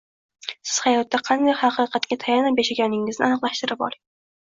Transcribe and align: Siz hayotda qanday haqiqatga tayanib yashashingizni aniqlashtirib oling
Siz 0.69 0.77
hayotda 0.85 1.19
qanday 1.27 1.55
haqiqatga 1.61 2.19
tayanib 2.27 2.65
yashashingizni 2.65 3.31
aniqlashtirib 3.33 3.89
oling 3.91 4.07